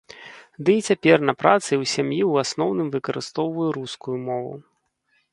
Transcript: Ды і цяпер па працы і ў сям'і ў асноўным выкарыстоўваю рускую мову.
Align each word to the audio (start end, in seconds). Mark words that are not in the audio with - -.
Ды 0.67 0.71
і 0.77 0.81
цяпер 0.91 1.17
па 1.29 1.33
працы 1.41 1.69
і 1.69 1.75
ў 1.75 1.85
сям'і 1.95 2.17
ў 2.29 2.45
асноўным 2.45 2.87
выкарыстоўваю 2.95 3.67
рускую 3.77 4.17
мову. 4.27 4.53